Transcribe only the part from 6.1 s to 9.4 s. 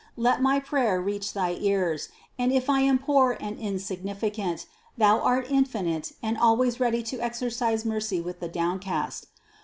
and always ready to exercise mercy with the downcast.